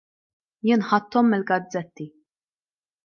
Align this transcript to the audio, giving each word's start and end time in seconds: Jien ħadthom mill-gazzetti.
Jien 0.69 0.85
ħadthom 0.93 1.29
mill-gazzetti. 1.33 2.11